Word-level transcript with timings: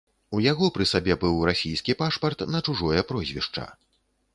У 0.37 0.39
яго 0.51 0.69
пры 0.77 0.87
сабе 0.93 1.17
быў 1.25 1.37
расійскі 1.51 1.97
пашпарт 2.03 2.39
на 2.53 2.59
чужое 2.67 3.09
прозвішча. 3.13 3.73